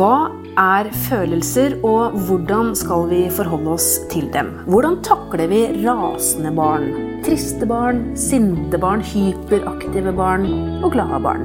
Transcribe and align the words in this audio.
Hva 0.00 0.30
er 0.56 0.86
følelser, 1.10 1.74
og 1.84 2.14
hvordan 2.24 2.70
skal 2.78 3.02
vi 3.10 3.18
forholde 3.36 3.74
oss 3.74 3.98
til 4.08 4.30
dem? 4.32 4.48
Hvordan 4.72 4.94
takler 5.04 5.50
vi 5.50 5.58
rasende 5.82 6.54
barn, 6.56 6.86
triste 7.26 7.66
barn, 7.68 7.98
sinte 8.16 8.78
barn, 8.80 9.02
hyperaktive 9.04 10.14
barn 10.16 10.46
og 10.80 10.94
glade 10.94 11.18
barn? 11.20 11.42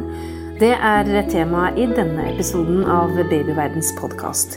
Det 0.62 0.70
er 0.72 1.10
temaet 1.28 1.82
i 1.84 1.90
denne 1.98 2.30
episoden 2.30 2.86
av 2.88 3.12
Babyverdens 3.28 3.90
podkast. 3.98 4.56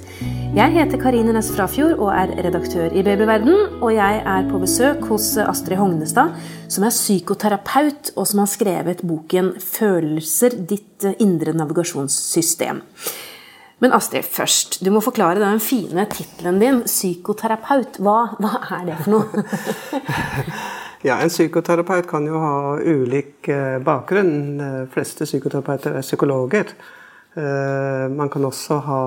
Jeg 0.55 0.77
heter 0.77 1.01
Karine 1.03 1.35
Næss 1.35 1.49
Frafjord 1.57 1.99
og 1.99 2.13
er 2.15 2.31
redaktør 2.47 2.95
i 2.95 3.03
Babyverden. 3.03 3.81
Og 3.83 3.97
jeg 3.97 4.21
er 4.23 4.47
på 4.47 4.61
besøk 4.63 5.03
hos 5.11 5.33
Astrid 5.43 5.81
Hognestad, 5.81 6.39
som 6.71 6.87
er 6.87 6.95
psykoterapeut, 6.95 8.13
og 8.15 8.31
som 8.31 8.45
har 8.45 8.53
skrevet 8.55 9.03
boken 9.03 9.57
'Følelser 9.59 10.55
ditt 10.55 11.09
indre 11.19 11.57
navigasjonssystem'. 11.59 12.79
Men 13.79 13.95
Astrid, 13.95 14.27
først. 14.27 14.81
Du 14.83 14.91
må 14.91 15.01
forklare 15.05 15.39
den 15.39 15.61
fine 15.63 16.09
tittelen 16.11 16.59
din, 16.59 16.83
psykoterapeut. 16.87 18.01
Hva, 18.03 18.19
hva, 18.43 18.53
er 18.75 18.89
det 18.89 18.97
for 19.05 19.15
noe? 19.15 19.45
ja, 21.07 21.21
En 21.21 21.31
psykoterapeut 21.31 22.09
kan 22.11 22.27
jo 22.27 22.41
ha 22.43 22.55
ulik 22.83 23.51
eh, 23.55 23.79
bakgrunn. 23.85 24.59
De 24.59 24.87
fleste 24.91 25.29
psykoterapeuter 25.29 26.01
er 26.01 26.07
psykologer. 26.07 26.75
Eh, 27.39 28.09
man 28.11 28.35
kan 28.35 28.49
også 28.51 28.81
ha 28.89 29.01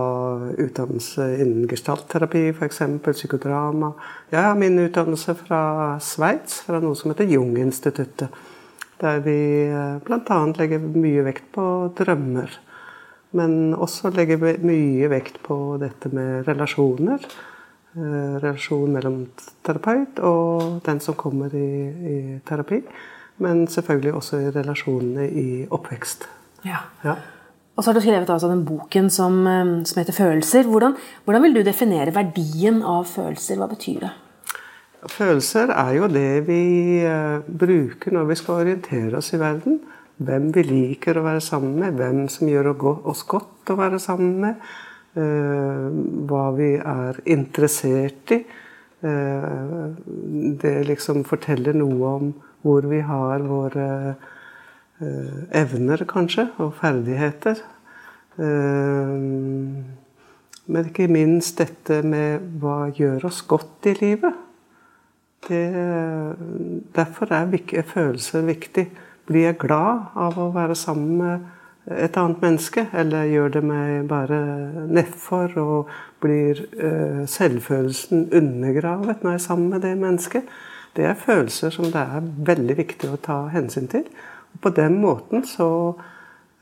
utdannelse 0.55 1.27
innen 1.41 1.67
gestaltterapi, 1.67 2.47
f.eks. 2.55 2.81
psykodrama. 3.11 3.91
Jeg 4.31 4.47
har 4.47 4.55
min 4.55 4.79
utdannelse 4.85 5.35
fra 5.35 5.61
Sveits, 5.99 6.61
fra 6.63 6.79
noe 6.79 6.95
som 6.95 7.11
heter 7.11 7.27
Jung-instituttet. 7.27 8.41
Der 9.03 9.19
vi 9.25 9.39
eh, 9.67 9.95
bl.a. 10.07 10.43
legger 10.55 10.91
mye 10.95 11.27
vekt 11.27 11.51
på 11.59 11.65
drømmer. 11.99 12.61
Men 13.37 13.73
også 13.73 14.11
legger 14.11 14.41
mye 14.41 15.07
vekt 15.11 15.39
på 15.45 15.57
dette 15.79 16.11
med 16.11 16.47
relasjoner. 16.49 17.23
Eh, 17.91 18.35
relasjon 18.39 18.91
mellom 18.91 19.25
terapeut 19.67 20.19
og 20.23 20.79
den 20.85 21.01
som 21.03 21.15
kommer 21.19 21.51
i, 21.51 21.71
i 21.91 22.17
terapi. 22.47 22.81
Men 23.43 23.65
selvfølgelig 23.67 24.13
også 24.15 24.39
i 24.39 24.51
relasjonene 24.55 25.27
i 25.27 25.45
oppvekst. 25.67 26.27
Ja. 26.67 26.83
ja. 27.03 27.15
Og 27.75 27.83
så 27.83 27.89
har 27.89 27.97
du 27.97 28.03
skrevet 28.03 28.29
altså 28.29 28.47
den 28.51 28.65
boken 28.67 29.09
som, 29.09 29.41
eh, 29.47 29.83
som 29.85 29.99
heter 29.99 30.13
'Følelser'. 30.13 30.69
Hvordan, 30.69 30.95
hvordan, 31.25 31.43
vil 31.43 31.55
du 31.55 31.61
definere 31.63 32.15
verdien 32.15 32.83
av 32.83 33.05
følelser? 33.05 33.55
Hva 33.55 33.67
betyr 33.67 33.99
det? 33.99 34.11
Følelser 35.07 35.71
er 35.73 35.91
jo 35.97 36.07
det 36.07 36.47
vi 36.47 36.63
uh, 37.05 37.41
bruker 37.41 38.11
når 38.11 38.23
vi 38.23 38.35
skal 38.35 38.53
orientere 38.53 39.17
oss 39.17 39.33
i 39.33 39.39
verden 39.39 39.79
hvem 40.21 40.49
vi 40.55 40.63
liker 40.67 41.17
å 41.17 41.25
være 41.25 41.41
sammen 41.43 41.77
med, 41.81 41.97
hvem 41.97 42.25
som 42.31 42.49
gjør 42.49 42.71
oss 43.09 43.23
godt 43.29 43.71
å 43.73 43.77
være 43.79 43.99
sammen 44.01 44.35
med, 44.43 44.55
eh, 45.15 45.87
hva 46.29 46.45
vi 46.57 46.75
er 46.77 47.21
interessert 47.25 48.35
i. 48.35 48.43
Eh, 49.01 49.87
det 50.61 50.75
liksom 50.87 51.23
forteller 51.25 51.73
noe 51.73 52.13
om 52.19 52.33
hvor 52.61 52.85
vi 52.85 52.99
har 53.01 53.41
våre 53.41 54.15
eh, 55.01 55.39
evner, 55.63 56.05
kanskje, 56.05 56.49
og 56.61 56.75
ferdigheter. 56.77 57.63
Men 60.71 60.85
ikke 60.87 61.07
minst 61.11 61.57
dette 61.59 61.97
med 62.07 62.39
hva 62.61 62.87
gjør 62.95 63.25
oss 63.27 63.41
godt 63.43 63.89
i 63.91 63.93
livet. 63.99 64.33
Det, 65.47 65.65
derfor 66.95 67.33
er 67.33 67.49
følelser 67.91 68.45
viktig. 68.47 68.85
Blir 69.31 69.45
jeg 69.45 69.61
glad 69.61 70.09
av 70.19 70.35
å 70.35 70.49
være 70.51 70.75
sammen 70.75 71.11
med 71.21 71.91
et 71.95 72.17
annet 72.19 72.41
menneske? 72.43 72.83
Eller 72.91 73.29
gjør 73.31 73.53
det 73.53 73.61
meg 73.63 74.09
bare 74.09 74.39
nedfor, 74.91 75.53
og 75.61 75.93
blir 76.19 76.59
uh, 76.81 77.21
selvfølelsen 77.31 78.25
undergravet 78.35 79.23
når 79.23 79.37
jeg 79.37 79.39
er 79.39 79.45
sammen 79.45 79.69
med 79.71 79.85
det 79.87 79.93
mennesket? 80.01 80.51
Det 80.97 81.07
er 81.07 81.15
følelser 81.15 81.71
som 81.71 81.87
det 81.93 82.03
er 82.03 82.27
veldig 82.51 82.77
viktig 82.81 83.07
å 83.07 83.21
ta 83.23 83.45
hensyn 83.53 83.87
til. 83.93 84.03
Og 84.51 84.59
på 84.65 84.73
den 84.75 84.99
måten 84.99 85.47
så, 85.47 85.69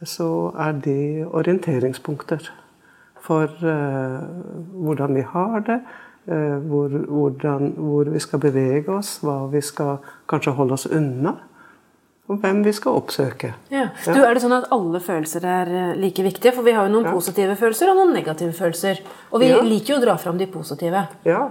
så 0.06 0.30
er 0.54 0.78
de 0.86 1.26
orienteringspunkter 1.26 2.52
for 3.26 3.50
uh, 3.66 4.22
hvordan 4.78 5.18
vi 5.18 5.26
har 5.34 5.66
det. 5.74 5.82
Uh, 6.30 6.60
hvor, 6.70 6.94
hvordan, 6.94 7.74
hvor 7.82 8.14
vi 8.14 8.22
skal 8.22 8.46
bevege 8.46 9.00
oss, 9.02 9.18
hva 9.26 9.48
vi 9.50 9.66
skal 9.66 10.04
kanskje 10.30 10.60
holde 10.62 10.78
oss 10.78 10.92
unna 10.94 11.40
og 12.30 12.38
hvem 12.44 12.62
vi 12.62 12.72
skal 12.78 13.00
oppsøke. 13.00 13.52
Ja. 13.74 13.88
Du, 14.06 14.20
er 14.22 14.38
det 14.38 14.44
sånn 14.44 14.54
at 14.54 14.70
alle 14.76 15.02
følelser 15.02 15.46
er 15.50 15.72
eh, 15.74 15.96
like 15.98 16.22
viktige? 16.26 16.54
For 16.54 16.66
vi 16.66 16.76
har 16.78 16.86
jo 16.86 16.94
noen 16.94 17.10
ja. 17.10 17.14
positive 17.16 17.56
følelser 17.58 17.90
og 17.90 17.98
noen 17.98 18.14
negative 18.14 18.54
følelser. 18.54 19.02
Og 19.34 19.42
vi 19.42 19.50
ja. 19.50 19.64
liker 19.66 19.96
jo 19.96 19.98
å 19.98 20.04
dra 20.04 20.16
fram 20.22 20.38
de 20.38 20.46
positive. 20.52 21.08
Ja. 21.26 21.48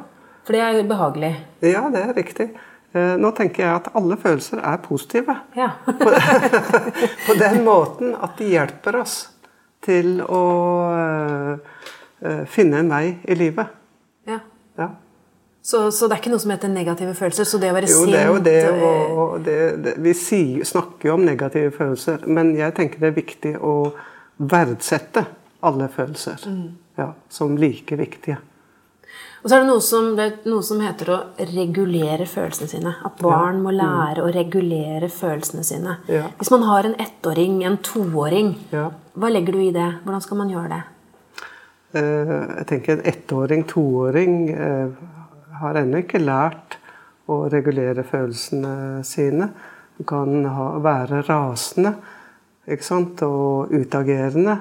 For 0.47 0.55
det 0.55 0.63
er 0.63 0.79
behagelig. 0.89 1.33
Ja, 1.67 1.83
det 1.91 2.05
er 2.05 2.15
riktig. 2.15 2.53
Eh, 2.95 3.17
nå 3.19 3.33
tenker 3.37 3.65
jeg 3.65 3.73
at 3.73 3.91
alle 3.99 4.21
følelser 4.23 4.63
er 4.63 4.79
positive. 4.85 5.35
Ja. 5.59 5.73
på, 5.85 6.13
på, 7.27 7.37
den 7.43 7.61
måten 7.67 8.15
at 8.15 8.39
de 8.39 8.53
hjelper 8.55 9.03
oss 9.03 9.19
til 9.85 10.19
å 10.23 10.45
uh, 10.91 12.41
finne 12.51 12.81
en 12.83 12.91
vei 12.91 13.05
i 13.27 13.37
livet. 13.39 13.75
Ja. 14.31 14.41
ja. 14.79 14.89
Så, 15.69 15.91
så, 15.93 16.07
det 16.09 16.17
er 16.17 16.21
ikke 16.23 16.31
noe 16.33 16.41
som 16.41 16.53
heter 16.55 16.71
negative 16.73 17.13
følelser? 17.13 17.45
Så 17.45 17.59
det 17.61 17.69
å 17.69 17.75
være 17.77 17.89
jo, 17.91 17.97
sint 18.01 18.15
det 18.15 18.21
er 18.23 18.31
jo 18.31 18.37
det, 18.41 18.61
og, 18.73 19.17
og 19.21 19.33
det, 19.45 19.57
det, 19.85 19.91
Vi 20.01 20.15
sier, 20.17 20.63
snakker 20.65 21.11
jo 21.11 21.17
om 21.19 21.27
negative 21.29 21.75
følelser, 21.75 22.23
men 22.25 22.55
jeg 22.57 22.73
tenker 22.79 23.03
det 23.03 23.11
er 23.11 23.19
viktig 23.19 23.53
å 23.61 23.75
verdsette 24.49 25.27
alle 25.69 25.91
følelser 25.93 26.47
mm. 26.49 26.63
ja, 27.03 27.11
som 27.29 27.59
like 27.61 27.99
viktige. 28.01 28.39
Og 29.43 29.51
så 29.51 29.59
er 29.59 29.67
det 29.67 29.69
noe 29.69 29.83
som, 29.85 30.09
det 30.17 30.29
noe 30.49 30.65
som, 30.65 30.81
heter 30.81 31.13
å 31.13 31.19
regulere 31.53 32.25
følelsene 32.33 32.73
sine. 32.73 32.95
At 33.05 33.21
barn 33.21 33.61
ja. 33.61 33.67
må 33.67 33.75
mm. 33.75 33.79
lære 33.83 34.25
å 34.25 34.33
regulere 34.39 35.13
følelsene 35.13 35.67
sine. 35.69 35.99
Ja. 36.09 36.31
Hvis 36.41 36.53
man 36.55 36.65
har 36.71 36.89
en 36.89 36.97
ettåring, 37.05 37.61
en 37.69 37.77
toåring, 37.85 38.55
hva 38.73 39.35
legger 39.35 39.61
du 39.61 39.67
i 39.67 39.77
det? 39.77 39.91
Hvordan 40.07 40.25
skal 40.25 40.41
man 40.41 40.57
gjøre 40.57 40.73
det? 40.79 40.81
Uh, 41.93 42.35
jeg 42.57 42.67
tenker 42.73 42.97
En 42.97 43.07
ettåring, 43.13 43.69
toåring 43.69 44.35
uh, 44.57 45.07
har 45.61 45.79
ennå 45.81 46.03
ikke 46.03 46.23
lært 46.23 46.79
å 47.29 47.43
regulere 47.53 48.05
følelsene 48.07 49.03
sine. 49.07 49.51
Du 49.99 50.05
kan 50.09 50.45
ha, 50.47 50.71
være 50.83 51.23
rasende 51.27 51.95
og 53.25 53.73
utagerende. 53.73 54.59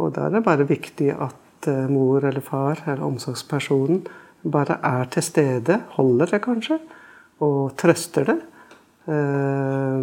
Og 0.00 0.14
da 0.16 0.26
er 0.26 0.36
det 0.36 0.44
bare 0.44 0.68
viktig 0.68 1.10
at 1.12 1.68
uh, 1.68 1.88
mor 1.92 2.24
eller 2.24 2.40
far 2.44 2.80
eller 2.86 3.04
omsorgspersonen 3.04 4.04
bare 4.50 4.78
er 4.86 5.10
til 5.12 5.22
stede, 5.22 5.76
holder 5.98 6.30
det 6.32 6.40
kanskje, 6.40 6.78
og 7.44 7.74
trøster 7.76 8.24
det. 8.30 8.38
Uh, 9.10 10.00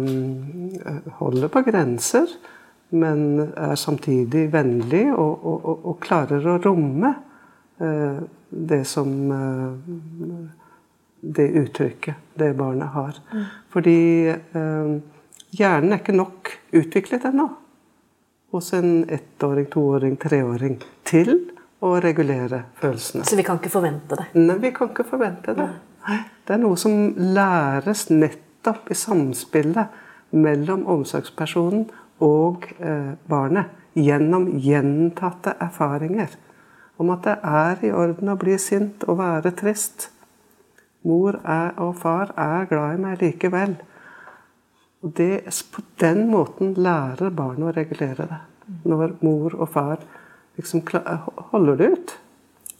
holder 1.18 1.50
på 1.50 1.62
grenser, 1.66 2.30
men 2.90 3.50
er 3.56 3.74
samtidig 3.76 4.52
vennlig 4.52 5.08
og, 5.12 5.44
og, 5.44 5.66
og, 5.84 5.96
klarer 6.00 6.46
å 6.48 6.58
romme 6.62 7.12
det 8.48 8.84
som 8.84 9.32
eh, 9.32 10.48
Det 11.20 11.48
uttrykket 11.48 12.14
det 12.34 12.52
barnet 12.54 12.88
har. 12.88 13.16
Mm. 13.32 13.44
Fordi 13.74 14.28
eh, 14.28 14.90
hjernen 15.50 15.92
er 15.92 15.98
ikke 15.98 16.14
nok 16.14 16.52
utviklet 16.70 17.24
ennå 17.26 17.48
hos 18.54 18.72
en 18.72 19.02
ettåring, 19.10 19.66
toåring, 19.66 20.14
treåring 20.16 20.78
til 21.04 21.32
å 21.82 21.96
regulere 22.00 22.62
følelsene. 22.78 23.26
Så 23.26 23.36
vi 23.36 23.44
kan 23.46 23.58
ikke 23.58 23.72
forvente 23.74 24.20
det? 24.20 24.28
Nei, 24.38 24.56
vi 24.62 24.70
kan 24.76 24.92
ikke 24.92 25.08
forvente 25.10 25.54
det. 25.58 25.68
Det 26.46 26.54
er 26.54 26.62
noe 26.62 26.78
som 26.80 27.12
læres 27.18 28.06
nettopp 28.14 28.88
i 28.90 28.96
samspillet 28.96 29.98
mellom 30.38 30.86
omsorgspersonen 30.88 31.88
og 32.24 32.70
eh, 32.78 33.14
barnet 33.28 33.74
gjennom 33.98 34.48
gjentatte 34.62 35.58
erfaringer 35.58 36.30
om 36.98 37.10
at 37.14 37.24
det 37.26 37.36
er 37.46 37.84
i 37.86 37.92
orden 37.94 38.32
å 38.32 38.38
bli 38.38 38.56
sint 38.60 39.04
og 39.06 39.20
være 39.20 39.54
trist. 39.58 40.10
Mor 41.06 41.38
er, 41.44 41.72
og 41.78 41.96
far 42.02 42.32
er 42.36 42.66
glad 42.70 42.96
i 42.96 43.02
meg 43.02 43.22
likevel. 43.22 43.76
Og 45.02 45.14
det, 45.16 45.44
På 45.72 45.82
den 46.00 46.26
måten 46.30 46.74
lærer 46.74 47.30
barnet 47.30 47.70
å 47.70 47.74
regulere 47.76 48.26
det. 48.26 48.40
Når 48.84 49.14
mor 49.22 49.54
og 49.54 49.68
far 49.72 50.02
liksom 50.58 50.82
holder 51.52 51.76
det 51.76 51.92
ut. 51.92 52.16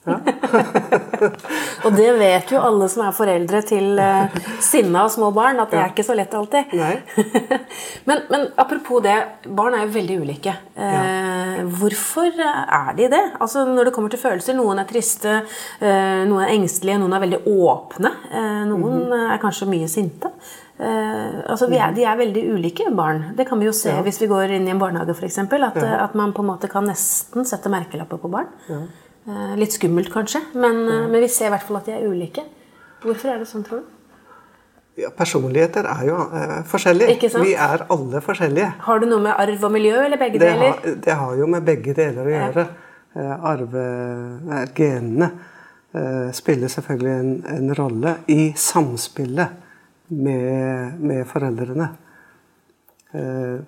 og 1.84 1.96
det 1.96 2.08
vet 2.18 2.52
jo 2.52 2.60
alle 2.62 2.88
som 2.92 3.04
er 3.06 3.16
foreldre 3.16 3.62
til 3.68 3.98
uh, 4.00 4.38
sinna 4.64 5.06
små 5.12 5.30
barn, 5.36 5.60
at 5.62 5.72
det 5.72 5.80
er 5.80 5.92
ikke 5.92 6.06
så 6.06 6.16
lett 6.18 6.34
alltid. 6.38 6.74
men, 8.08 8.22
men, 8.30 8.46
apropos 8.60 9.02
det, 9.04 9.16
barn 9.48 9.78
er 9.78 9.86
jo 9.86 9.94
veldig 9.96 10.20
ulike. 10.24 10.54
Uh, 10.78 11.64
hvorfor 11.80 12.30
er 12.38 12.94
de 12.98 13.10
det? 13.12 13.24
Altså 13.40 13.66
Når 13.68 13.88
det 13.88 13.96
kommer 13.96 14.14
til 14.14 14.22
følelser, 14.22 14.56
noen 14.58 14.82
er 14.82 14.88
triste, 14.88 15.40
uh, 15.82 16.22
noen 16.28 16.46
er 16.46 16.54
engstelige, 16.54 17.00
noen 17.02 17.18
er 17.18 17.26
veldig 17.26 17.42
åpne. 17.46 18.14
noen 18.68 18.80
mm 18.80 19.12
-hmm. 19.12 19.32
er 19.34 19.44
kanskje 19.44 19.70
mye 19.70 19.88
sinte. 19.88 20.32
Uh, 20.78 21.42
altså 21.50 21.66
er, 21.74 21.90
de 21.90 22.04
er 22.06 22.18
veldig 22.20 22.42
ulike 22.54 22.84
barn. 22.94 23.32
Det 23.36 23.48
kan 23.48 23.58
vi 23.58 23.66
jo 23.66 23.72
se 23.74 23.90
Ja. 23.90 24.02
hvis 24.02 24.20
vi 24.20 24.28
går 24.30 24.54
inn 24.54 24.68
i 24.68 24.70
en 24.70 24.78
barnehage 24.78 25.10
f.eks. 25.10 25.38
At, 25.38 25.52
Ja. 25.52 25.82
eh, 25.82 26.04
at 26.04 26.14
man 26.14 26.32
på 26.32 26.42
en 26.42 26.46
måte 26.46 26.68
kan 26.70 26.86
nesten 26.86 27.44
sette 27.44 27.68
merkelapper 27.68 28.16
på 28.16 28.30
barn. 28.30 28.46
Eh, 28.70 28.86
litt 29.60 29.74
skummelt 29.76 30.08
kanskje, 30.12 30.40
men, 30.54 30.78
ja. 30.88 30.98
men 31.10 31.20
vi 31.20 31.28
ser 31.28 31.50
i 31.50 31.52
hvert 31.56 31.66
fall 31.68 31.76
at 31.82 31.88
de 31.90 31.92
er 31.98 32.06
ulike. 32.08 32.44
Hvorfor 33.02 33.28
er 33.34 33.38
det 33.42 33.48
sånn, 33.50 33.64
tror 33.66 33.82
du? 33.84 33.94
Ja, 34.98 35.10
personligheter 35.14 35.86
er 35.86 36.00
jo 36.08 36.16
eh, 36.34 36.54
forskjellige. 36.66 37.28
Vi 37.44 37.52
er 37.54 37.84
alle 37.94 38.18
forskjellige. 38.24 38.70
Har 38.82 38.98
det 38.98 39.08
noe 39.12 39.22
med 39.22 39.36
arv 39.38 39.62
og 39.68 39.70
miljø 39.76 39.94
eller 40.06 40.18
begge 40.18 40.40
Det 40.40 40.48
deler? 40.48 40.72
har, 40.72 40.96
det 41.04 41.14
har 41.20 41.36
jo 41.38 41.46
med 41.46 41.62
begge 41.68 41.94
deler 41.94 42.24
å 42.26 42.32
Ja. 42.32 42.40
gjøre. 42.48 42.64
Eh, 43.14 43.44
arve... 43.52 43.84
eh, 44.56 44.64
Genene 44.74 45.28
eh, 45.94 46.32
spiller 46.34 46.68
selvfølgelig 46.72 47.14
en, 47.20 47.30
en 47.54 47.74
rolle 47.78 48.16
i 48.34 48.52
samspillet 48.56 49.48
med, 50.10 50.98
med 51.00 51.22
foreldrene. 51.30 51.88
Eh, 53.14 53.60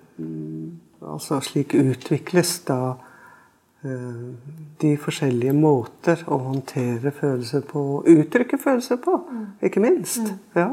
altså 1.01 1.39
slik 1.41 1.73
utvikles 1.79 2.57
da 2.67 2.81
eh, 2.91 3.07
de 3.81 4.91
forskjellige 5.01 5.53
måter 5.57 6.21
å 6.29 6.37
håndtere 6.43 7.11
følelser 7.17 7.63
på, 7.65 8.03
uttrykke 8.05 8.59
følelser 8.61 8.99
på, 9.01 9.17
ikke 9.65 9.81
minst. 9.81 10.21
Ja. 10.53 10.69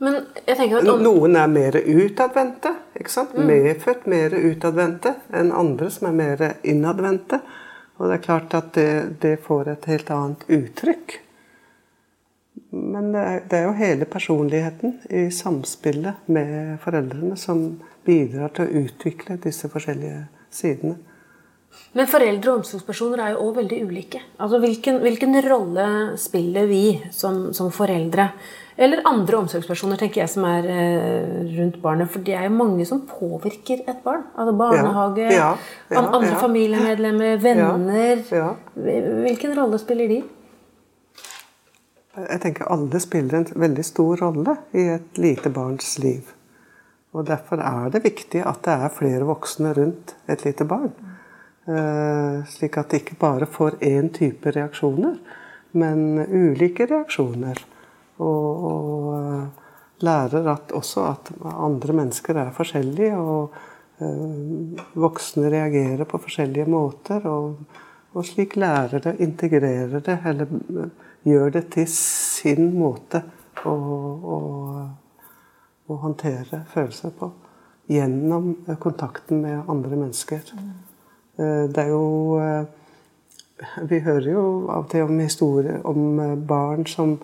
Tenker 0.00 0.78
at 0.78 0.88
om, 0.88 1.02
Noen 1.04 1.36
er 1.36 1.50
mer 1.52 1.76
utadvendte. 1.76 2.72
ikke 2.96 3.12
sant? 3.12 3.34
Medfødt 3.36 4.06
mer 4.08 4.32
utadvendte 4.32 5.18
enn 5.36 5.52
andre 5.52 5.90
som 5.92 6.08
er 6.08 6.16
mer 6.16 6.44
innadvendte. 6.64 7.42
Og 8.00 8.08
det 8.08 8.16
er 8.16 8.24
klart 8.24 8.56
at 8.56 8.72
det, 8.72 8.92
det 9.20 9.34
får 9.44 9.74
et 9.74 9.90
helt 9.92 10.14
annet 10.16 10.46
uttrykk. 10.48 11.18
Men 12.70 13.12
det 13.12 13.20
er, 13.20 13.44
det 13.50 13.58
er 13.58 13.66
jo 13.66 13.76
hele 13.76 14.08
personligheten 14.08 14.96
i 15.12 15.26
samspillet 15.34 16.28
med 16.32 16.78
foreldrene 16.80 17.36
som 17.36 17.66
bidrar 18.06 18.54
til 18.56 18.64
å 18.64 18.84
utvikle 18.86 19.36
disse 19.44 19.68
forskjellige 19.68 20.24
sidene. 20.54 20.96
Men 21.92 22.06
foreldre 22.06 22.52
og 22.52 22.60
omsorgspersoner 22.60 23.20
er 23.24 23.32
jo 23.34 23.46
òg 23.48 23.56
veldig 23.64 23.78
ulike. 23.88 24.20
Altså 24.38 24.60
hvilken, 24.62 25.00
hvilken 25.02 25.34
rolle 25.42 25.86
spiller 26.22 26.68
vi 26.70 26.84
som, 27.14 27.48
som 27.56 27.72
foreldre? 27.74 28.28
Eller 28.80 29.02
andre 29.04 29.40
omsorgspersoner 29.42 29.98
tenker 30.00 30.22
jeg 30.22 30.30
som 30.32 30.46
er 30.48 30.68
eh, 30.70 31.40
rundt 31.58 31.80
barnet. 31.82 32.08
For 32.12 32.22
det 32.24 32.36
er 32.38 32.46
jo 32.46 32.54
mange 32.54 32.86
som 32.88 33.02
påvirker 33.08 33.82
et 33.90 34.00
barn. 34.06 34.22
Altså 34.36 34.54
barnehage, 34.56 35.26
Ja, 35.26 35.50
ja, 35.50 35.50
ja, 35.90 36.04
andre 36.04 36.30
ja. 36.30 36.38
familiemedlemmer, 36.40 37.42
venner. 37.42 38.22
Ja. 38.32 38.52
Hvilken 38.78 39.58
rolle 39.58 39.82
spiller 39.82 40.14
de? 40.14 40.22
Jeg 42.20 42.40
tenker 42.42 42.70
alle 42.72 43.02
spiller 43.02 43.42
en 43.42 43.62
veldig 43.66 43.84
stor 43.86 44.24
rolle 44.24 44.56
i 44.72 44.88
et 44.94 45.18
lite 45.20 45.50
barns 45.54 45.98
liv. 46.02 46.32
Og 47.12 47.26
Derfor 47.26 47.58
er 47.66 47.90
det 47.90 48.04
viktig 48.06 48.46
at 48.46 48.62
det 48.64 48.78
er 48.78 48.92
flere 48.94 49.26
voksne 49.26 49.74
rundt 49.76 50.14
et 50.30 50.44
lite 50.46 50.64
barn. 50.64 50.94
Eh, 51.70 52.44
slik 52.46 52.78
at 52.80 52.90
de 52.90 52.98
ikke 52.98 53.18
bare 53.20 53.46
får 53.46 53.76
én 53.86 54.08
type 54.10 54.50
reaksjoner, 54.50 55.18
men 55.78 56.00
ulike 56.26 56.86
reaksjoner. 56.90 57.60
Og, 58.18 58.64
og 58.70 59.10
eh, 59.18 59.68
lærer 60.06 60.48
at 60.50 60.74
også 60.74 61.04
at 61.12 61.30
andre 61.52 61.94
mennesker 62.00 62.40
er 62.42 62.50
forskjellige, 62.56 63.20
og 63.20 63.54
eh, 64.02 64.82
voksne 65.04 65.52
reagerer 65.52 66.10
på 66.10 66.22
forskjellige 66.24 66.66
måter. 66.72 67.28
Og, 67.30 67.78
og 68.10 68.26
slik 68.26 68.58
lærer 68.58 69.06
det, 69.06 69.14
integrerer 69.22 70.02
det, 70.02 70.18
eller 70.26 70.50
gjør 71.22 71.54
det 71.60 71.66
til 71.76 71.88
sin 71.94 72.72
måte 72.80 73.22
å, 73.62 73.76
å, 74.34 74.42
å 75.86 76.02
håndtere 76.02 76.64
følelser 76.74 77.14
på. 77.14 77.30
Gjennom 77.90 78.54
kontakten 78.82 79.44
med 79.44 79.68
andre 79.70 79.98
mennesker. 79.98 80.54
Eh, 81.40 81.64
Det 81.72 81.84
er 81.84 81.88
jo 81.88 82.38
eh, 82.40 82.64
Vi 83.88 84.00
hører 84.00 84.30
jo 84.32 84.44
av 84.68 84.84
og 84.84 84.90
til 84.90 85.06
om 85.08 85.18
historier 85.20 85.80
om 85.84 86.20
eh, 86.20 86.36
barn 86.36 86.86
som 86.86 87.18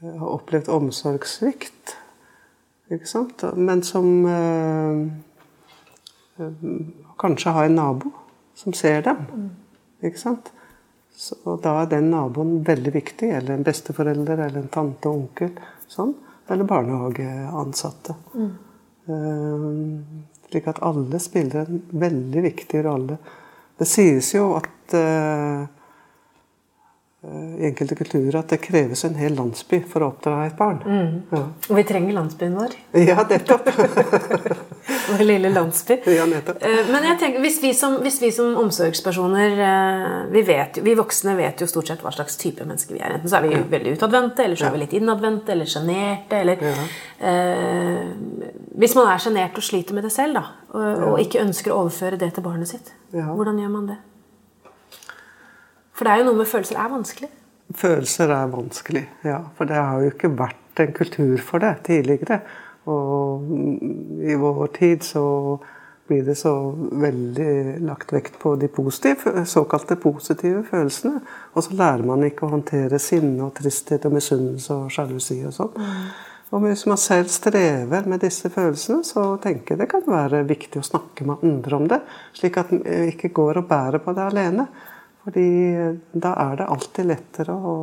har 0.00 0.28
opplevd 0.28 0.68
omsorgssvikt. 0.68 1.96
Ikke 2.92 3.08
sant? 3.08 3.42
Men 3.56 3.80
som 3.82 4.06
kanskje 7.18 7.54
har 7.56 7.64
en 7.64 7.74
nabo 7.74 8.12
som 8.54 8.76
ser 8.76 9.00
dem. 9.02 9.24
Ikke 10.04 10.20
sant? 10.20 10.52
Så 11.16 11.56
da 11.64 11.78
er 11.80 11.90
den 11.90 12.10
naboen 12.12 12.60
veldig 12.68 12.92
viktig. 12.94 13.32
Eller 13.38 13.56
en 13.56 13.64
besteforelder, 13.66 14.44
eller 14.46 14.60
en 14.60 14.68
tante 14.68 15.08
og 15.08 15.22
onkel. 15.24 15.56
Sånn. 15.88 16.12
Eller 16.52 16.68
barnehageansatte. 16.68 18.14
Eh, 19.08 19.66
slik 20.50 20.68
at 20.70 20.82
alle 20.86 21.20
spiller 21.22 21.66
en 21.66 21.82
veldig 21.90 22.44
viktig 22.50 22.84
rolle. 22.86 23.18
Det 23.76 23.88
sies 23.88 24.32
jo 24.34 24.52
at 24.56 24.94
uh, 24.96 25.66
i 27.26 27.66
enkelte 27.66 27.98
kulturer 27.98 28.38
at 28.38 28.52
det 28.52 28.60
kreves 28.62 29.02
en 29.04 29.16
hel 29.18 29.34
landsby 29.36 29.80
for 29.90 30.04
å 30.04 30.12
oppdra 30.12 30.44
et 30.46 30.56
barn. 30.58 30.78
Ja. 31.32 31.42
Og 31.66 31.78
vi 31.80 31.84
trenger 31.88 32.14
landsbyen 32.20 32.54
vår. 32.60 32.76
ja, 33.02 33.18
nettopp. 33.26 33.66
Vår 35.10 35.22
lille 35.30 35.50
landsby. 35.54 35.96
ja. 36.10 36.24
Eh, 36.26 36.88
Men 36.90 37.04
jeg 37.08 37.18
tenker, 37.20 37.40
hvis 37.44 37.58
vi 37.62 37.72
som, 37.74 37.96
hvis 38.02 38.18
vi 38.22 38.30
som 38.34 38.56
omsorgspersoner 38.60 39.54
eh, 39.66 40.16
vi, 40.34 40.42
vet, 40.48 40.80
vi 40.84 40.94
voksne 40.98 41.36
vet 41.38 41.60
jo 41.62 41.68
stort 41.70 41.88
sett 41.92 42.02
hva 42.04 42.12
slags 42.14 42.36
type 42.40 42.64
mennesker 42.66 42.96
vi 42.96 43.02
er. 43.02 43.16
Enten 43.18 43.30
så 43.32 43.38
er 43.40 43.46
vi 43.48 43.60
veldig 43.76 43.94
utadvendte, 43.98 44.44
eller 44.46 44.56
så 44.60 44.68
er 44.70 44.76
vi 44.76 44.82
litt 44.84 44.96
innadvendte, 44.98 45.52
eller 45.54 45.70
sjenerte. 45.70 46.40
Eller, 46.42 46.66
eh, 47.20 48.02
hvis 48.76 48.96
man 48.98 49.08
er 49.14 49.22
sjenert 49.22 49.56
og 49.60 49.64
sliter 49.64 49.94
med 49.96 50.04
det 50.08 50.12
selv, 50.12 50.36
da, 50.40 50.44
og, 50.76 51.06
og 51.12 51.22
ikke 51.22 51.40
ønsker 51.46 51.72
å 51.72 51.80
overføre 51.86 52.18
det 52.20 52.32
til 52.36 52.44
barnet 52.44 52.68
sitt, 52.74 52.92
Ja. 53.14 53.30
hvordan 53.32 53.58
gjør 53.62 53.72
man 53.78 53.86
det? 53.94 53.96
For 55.96 56.04
det 56.04 56.12
er 56.12 56.20
jo 56.20 56.26
noe 56.28 56.36
med 56.42 56.48
følelser 56.50 56.76
er 56.76 56.90
vanskelig. 56.92 57.28
Følelser 57.76 58.30
er 58.30 58.50
vanskelig, 58.52 59.04
ja. 59.26 59.38
For 59.56 59.64
det 59.70 59.78
har 59.80 60.02
jo 60.04 60.10
ikke 60.12 60.28
vært 60.38 60.82
en 60.84 60.92
kultur 60.94 61.40
for 61.42 61.58
det 61.64 61.70
tidligere. 61.88 62.42
Og 62.86 63.42
mm, 63.42 64.20
i 64.30 64.36
vår 64.38 64.66
tid 64.76 65.02
så 65.06 65.24
blir 66.06 66.22
det 66.22 66.36
så 66.38 66.52
veldig 66.76 67.80
lagt 67.82 68.12
vekt 68.14 68.38
på 68.38 68.54
de 68.56 68.68
positive, 68.70 69.42
såkalte 69.46 69.96
positive 69.98 70.62
følelsene. 70.68 71.20
Og 71.54 71.66
så 71.66 71.74
lærer 71.74 72.06
man 72.06 72.22
ikke 72.26 72.46
å 72.46 72.52
håndtere 72.54 73.00
sinne 73.02 73.48
og 73.48 73.56
tristhet 73.58 74.06
og 74.06 74.14
misunnelse 74.14 74.76
og 74.76 74.92
sjalusi 74.94 75.40
og 75.48 75.54
sånn. 75.56 75.86
Og 76.54 76.62
hvis 76.62 76.84
man 76.86 77.00
selv 77.00 77.30
strever 77.34 78.06
med 78.06 78.22
disse 78.22 78.50
følelsene, 78.54 79.02
så 79.04 79.32
tenker 79.42 79.74
jeg 79.74 79.82
det 79.82 79.90
kan 79.90 80.06
være 80.06 80.44
viktig 80.46 80.78
å 80.78 80.86
snakke 80.86 81.26
med 81.26 81.42
andre 81.42 81.80
om 81.80 81.88
det. 81.90 81.98
Slik 82.38 82.60
at 82.62 82.70
man 82.70 82.84
ikke 83.10 83.32
går 83.34 83.62
og 83.62 83.66
bærer 83.70 84.04
på 84.04 84.14
det 84.14 84.28
alene. 84.30 84.68
Fordi 85.26 85.48
da 86.14 86.36
er 86.38 86.60
det 86.60 86.68
alltid 86.70 87.08
lettere 87.10 87.54
å, 87.58 87.74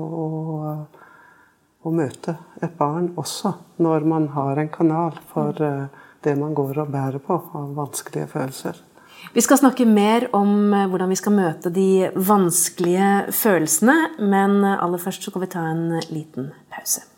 å, 1.83 1.91
møte 1.91 2.37
et 2.63 2.73
barn 2.79 3.11
også, 3.19 3.53
når 3.83 4.07
man 4.07 4.29
har 4.35 4.59
en 4.59 4.71
kanal 4.71 5.19
for 5.33 5.59
eh, 5.61 5.85
det 6.23 6.35
man 6.39 6.55
går 6.55 6.83
og 6.83 6.91
bærer 6.93 7.23
på 7.23 7.37
av 7.59 7.71
vanskelige 7.77 8.29
følelser. 8.31 8.79
Vi 9.33 9.41
skal 9.43 9.59
snakke 9.59 9.87
mer 9.87 10.29
om 10.35 10.73
eh, 10.73 10.87
hvordan 10.91 11.11
vi 11.11 11.19
skal 11.19 11.35
møte 11.35 11.71
de 11.73 12.09
vanskelige 12.15 13.33
følelsene, 13.35 13.97
men 14.19 14.61
eh, 14.61 14.77
aller 14.77 15.01
først 15.01 15.25
så 15.25 15.33
kan 15.33 15.43
vi 15.43 15.51
ta 15.55 15.65
en 15.71 15.89
liten 16.09 16.53
pause. 16.71 17.09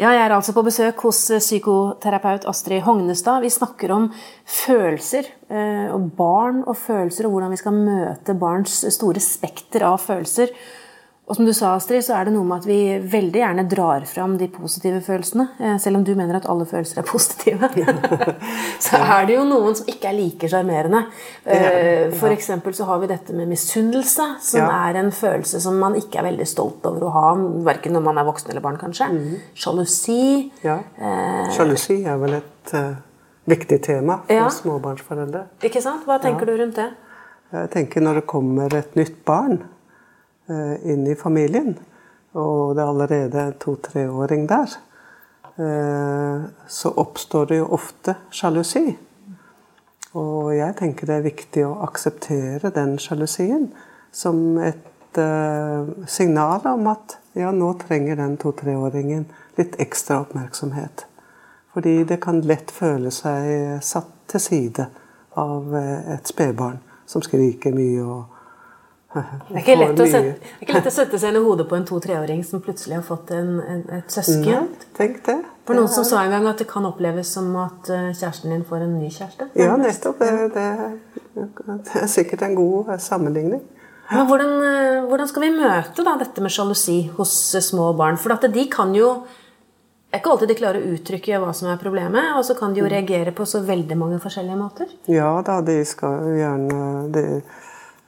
Ja, 0.00 0.14
jeg 0.16 0.22
er 0.24 0.32
altså 0.32 0.54
på 0.56 0.64
besøk 0.64 1.02
hos 1.04 1.26
psykoterapeut 1.28 2.46
Astrid 2.48 2.80
Hognestad. 2.86 3.42
Vi 3.44 3.50
snakker 3.52 3.92
om 3.92 4.06
følelser, 4.48 5.26
og 5.92 6.06
barn 6.16 6.62
og 6.62 6.78
følelser, 6.80 7.26
og 7.28 7.34
hvordan 7.34 7.52
vi 7.52 7.58
skal 7.60 7.76
møte 7.76 8.32
barns 8.40 8.78
store 8.96 9.20
spekter 9.20 9.84
av 9.84 9.98
følelser. 10.00 10.54
Og 11.30 11.36
som 11.38 11.46
du 11.46 11.52
sa, 11.54 11.76
Astrid, 11.78 12.02
så 12.02 12.16
er 12.18 12.26
det 12.26 12.32
noe 12.34 12.42
med 12.42 12.58
at 12.58 12.64
vi 12.66 12.76
veldig 13.12 13.38
gjerne 13.38 13.62
drar 13.70 14.02
fram 14.10 14.32
de 14.40 14.48
positive 14.50 14.98
følelsene. 15.06 15.44
eh, 15.62 15.76
Selv 15.78 16.00
om 16.00 16.04
du 16.04 16.10
mener 16.18 16.34
at 16.40 16.48
alle 16.50 16.66
følelser 16.66 16.98
er 16.98 17.06
positive. 17.06 17.68
så 18.86 18.98
er 18.98 19.28
det 19.28 19.36
jo 19.36 19.44
noen 19.46 19.76
som 19.78 19.86
ikke 19.92 20.10
er 20.10 20.16
like 20.18 20.50
sjarmerende. 20.50 21.04
F.eks. 21.46 22.18
For 22.18 22.34
eksempel 22.34 22.74
så 22.74 22.88
har 22.90 22.98
vi 23.04 23.10
dette 23.12 23.36
med 23.38 23.46
misunnelse, 23.52 24.26
som 24.42 24.60
Ja. 24.64 24.88
er 24.90 24.98
en 25.04 25.12
følelse 25.14 25.60
som 25.62 25.78
man 25.78 25.94
ikke 25.94 26.18
er 26.18 26.26
veldig 26.32 26.48
stolt 26.50 26.84
over 26.90 27.06
å 27.06 27.12
ha, 27.14 27.26
verken 27.70 27.94
når 27.94 28.02
man 28.10 28.18
er 28.18 28.26
voksen 28.26 28.50
eller 28.50 28.60
barn, 28.66 28.76
kanskje. 28.82 29.06
Sjalusi. 29.54 30.50
Ja. 30.66 30.80
Sjalusi 31.54 32.02
er 32.10 32.18
vel 32.18 32.34
et 32.42 32.74
uh, 32.74 32.94
viktig 33.46 33.80
tema 33.86 34.18
for 34.26 34.34
Ja. 34.34 34.48
småbarnsforeldre. 34.50 35.46
Ikke 35.62 35.80
sant? 35.82 36.02
Hva 36.10 36.18
tenker 36.20 36.46
du 36.50 36.56
rundt 36.58 36.74
det? 36.82 36.90
Jeg 37.52 37.70
tenker 37.70 38.00
når 38.02 38.14
det 38.20 38.26
kommer 38.30 38.74
et 38.78 38.94
nytt 38.98 39.24
barn 39.26 39.56
eh, 39.62 39.79
inn 40.50 41.06
i 41.06 41.16
familien, 41.18 41.74
og 42.38 42.76
det 42.76 42.82
er 42.82 42.88
allerede 42.92 43.42
en 43.42 43.58
to-treåring 43.60 44.48
der, 44.48 44.76
eh, 45.58 46.48
så 46.66 46.92
oppstår 46.96 47.44
det 47.50 47.60
jo 47.60 47.70
ofte 47.74 48.14
sjalusi. 48.30 48.98
Og 50.18 50.56
jeg 50.56 50.74
tenker 50.78 51.06
det 51.06 51.16
er 51.20 51.26
viktig 51.26 51.64
å 51.66 51.76
akseptere 51.86 52.72
den 52.74 52.96
sjalusien 52.98 53.68
som 54.12 54.58
et 54.58 55.18
eh, 55.18 55.90
signal 56.06 56.66
om 56.66 56.88
at 56.90 57.18
ja, 57.38 57.52
nå 57.54 57.72
trenger 57.78 58.18
den 58.18 58.36
to-treåringen 58.40 59.28
litt 59.58 59.78
ekstra 59.82 60.20
oppmerksomhet. 60.24 61.06
Fordi 61.74 62.02
det 62.04 62.18
kan 62.22 62.42
lett 62.42 62.72
føle 62.74 63.12
seg 63.14 63.78
satt 63.86 64.10
til 64.30 64.42
side 64.42 64.88
av 65.38 65.74
eh, 65.78 66.14
et 66.16 66.30
spedbarn 66.30 66.80
som 67.06 67.22
skriker 67.22 67.74
mye 67.74 68.02
og 68.02 68.39
det 69.10 69.58
er, 69.58 69.58
ikke 69.58 69.74
sette, 70.06 70.20
det 70.22 70.52
er 70.54 70.60
ikke 70.62 70.74
lett 70.76 70.86
å 70.86 70.92
sette 70.94 71.18
seg 71.18 71.32
inn 71.32 71.40
i 71.40 71.42
hodet 71.42 71.64
på 71.66 71.74
en 71.74 71.86
to-treåring 71.88 72.44
som 72.46 72.60
plutselig 72.62 72.94
har 72.94 73.02
fått 73.02 73.32
en, 73.34 73.56
en, 73.58 73.80
et 73.96 74.14
søsken. 74.14 74.68
Nei, 74.68 74.90
tenk 74.94 75.18
det. 75.26 75.34
For 75.66 75.74
noen 75.74 75.90
som 75.90 76.06
sa 76.06 76.20
en 76.22 76.30
gang 76.30 76.46
at 76.46 76.62
det 76.62 76.68
kan 76.70 76.86
oppleves 76.86 77.32
som 77.34 77.48
at 77.58 77.90
eh, 77.90 78.12
kjæresten 78.14 78.54
din 78.54 78.62
får 78.68 78.84
en 78.86 78.94
ny 79.00 79.10
kjæreste. 79.10 79.48
Ja, 79.58 79.74
nettopp. 79.80 80.22
Det, 80.22 80.46
det, 80.54 80.68
det 81.34 81.98
er 82.04 82.06
sikkert 82.10 82.44
en 82.46 82.54
god 82.58 82.92
eh, 82.94 83.02
sammenligning. 83.02 83.64
Men 84.12 84.28
hvordan, 84.30 84.54
eh, 84.68 85.02
hvordan 85.10 85.30
skal 85.30 85.44
vi 85.46 85.50
møte 85.58 86.04
da, 86.06 86.14
dette 86.20 86.42
med 86.42 86.54
sjalusi 86.54 87.00
hos 87.16 87.34
små 87.66 87.90
barn? 87.98 88.18
For 88.18 88.46
de 88.46 88.66
kan 88.70 88.94
jo 88.94 89.10
det 90.10 90.18
er 90.18 90.22
ikke 90.24 90.30
alltid 90.32 90.50
de 90.50 90.54
klarer 90.58 90.82
å 90.82 90.94
uttrykke 90.96 91.38
hva 91.38 91.50
som 91.54 91.68
er 91.70 91.76
problemet, 91.78 92.32
og 92.34 92.42
så 92.42 92.56
kan 92.58 92.72
de 92.74 92.80
jo 92.80 92.88
reagere 92.90 93.30
på 93.30 93.44
så 93.46 93.60
veldig 93.62 93.94
mange 93.98 94.16
forskjellige 94.18 94.58
måter. 94.58 94.88
Ja 95.06 95.36
da, 95.46 95.60
de 95.62 95.76
skal 95.86 96.32
gjerne 96.34 96.80
de, 97.14 97.22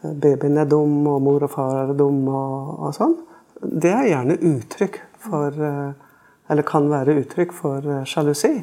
babyen 0.03 0.59
er 0.59 0.69
dum, 0.71 1.07
og 1.07 1.23
mor 1.23 1.45
og 1.47 1.51
far 1.51 1.85
er 1.85 1.95
dum, 1.97 2.27
og, 2.29 2.75
og 2.87 2.95
sånn. 2.97 3.17
Det 3.63 3.93
er 3.95 4.09
gjerne 4.11 4.39
uttrykk 4.43 5.01
for 5.23 5.59
eh, 5.63 5.93
Eller 6.51 6.67
kan 6.67 6.89
være 6.91 7.15
uttrykk 7.21 7.53
for 7.55 7.87
eh, 7.87 8.05
sjalusi. 8.05 8.57